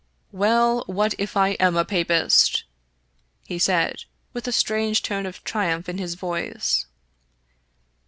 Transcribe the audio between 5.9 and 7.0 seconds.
his voice.